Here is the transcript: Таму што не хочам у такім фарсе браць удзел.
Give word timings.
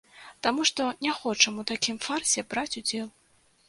Таму 0.47 0.65
што 0.69 0.87
не 1.07 1.13
хочам 1.19 1.61
у 1.61 1.69
такім 1.75 2.03
фарсе 2.09 2.49
браць 2.53 2.71
удзел. 2.85 3.09